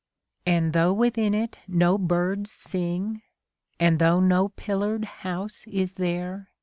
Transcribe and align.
And 0.47 0.73
though 0.73 0.93
within 0.93 1.35
it 1.35 1.59
no 1.67 1.95
birds 1.95 2.49
sing. 2.51 3.21
And 3.79 3.99
though 3.99 4.19
no 4.19 4.49
pillared 4.49 5.05
house 5.21 5.67
is 5.67 5.93
there. 5.93 6.49